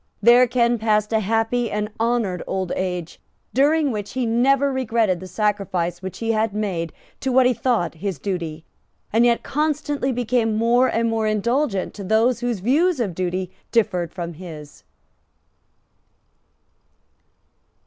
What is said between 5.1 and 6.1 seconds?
the sacrifice